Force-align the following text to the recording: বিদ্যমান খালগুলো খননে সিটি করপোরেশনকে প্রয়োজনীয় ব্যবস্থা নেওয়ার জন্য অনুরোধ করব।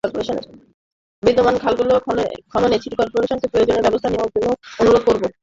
বিদ্যমান 1.23 1.55
খালগুলো 1.57 1.93
খননে 2.51 2.77
সিটি 2.77 2.95
করপোরেশনকে 2.95 3.47
প্রয়োজনীয় 3.47 3.83
ব্যবস্থা 3.83 4.09
নেওয়ার 4.09 4.31
জন্য 4.35 4.47
অনুরোধ 4.79 5.03
করব। 5.07 5.23